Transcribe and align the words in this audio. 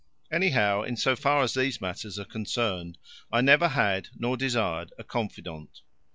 Anyhow, 0.31 0.81
in 0.81 0.97
so 0.97 1.15
far 1.15 1.43
as 1.43 1.53
these 1.53 1.79
matters 1.79 2.17
are 2.17 2.25
concerned, 2.25 2.97
I 3.31 3.41
never 3.41 3.67
had 3.67 4.07
nor 4.15 4.35
desired 4.35 4.91
a 4.97 5.03
confidant. 5.03 5.81